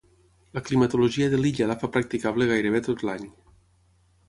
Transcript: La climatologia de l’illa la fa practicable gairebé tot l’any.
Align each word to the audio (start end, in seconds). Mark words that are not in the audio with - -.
La 0.57 0.63
climatologia 0.69 1.27
de 1.33 1.39
l’illa 1.43 1.67
la 1.73 1.77
fa 1.85 1.91
practicable 1.97 2.49
gairebé 2.55 2.83
tot 2.91 3.07
l’any. 3.11 3.31